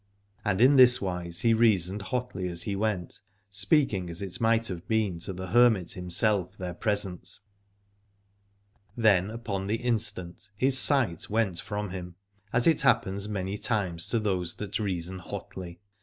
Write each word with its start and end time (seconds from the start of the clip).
And 0.43 0.59
in 0.59 0.77
this 0.77 0.99
wise 0.99 1.41
he 1.41 1.53
reasoned 1.53 2.01
hotly 2.01 2.47
as 2.47 2.63
he 2.63 2.75
went, 2.75 3.19
speaking 3.51 4.09
as 4.09 4.19
it 4.23 4.41
might 4.41 4.65
have 4.67 4.87
been 4.87 5.19
to 5.19 5.31
the 5.31 5.45
hermit 5.49 5.91
himself 5.91 6.57
there 6.57 6.73
present. 6.73 7.37
Then 8.97 9.29
upon 9.29 9.67
the 9.67 9.75
instant 9.75 10.49
his 10.55 10.79
sight 10.79 11.29
went 11.29 11.59
from 11.61 11.91
him, 11.91 12.15
as 12.51 12.65
it 12.65 12.81
happens 12.81 13.29
many 13.29 13.59
times 13.59 14.09
to 14.09 14.19
those 14.19 14.55
that 14.55 14.79
reason 14.79 15.19
hotly. 15.19 15.79